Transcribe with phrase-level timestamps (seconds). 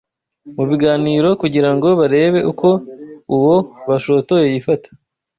[0.55, 2.67] mu biganiro kugira ngo barebe uko
[3.35, 3.55] uwo
[3.89, 4.89] bashotoye yifata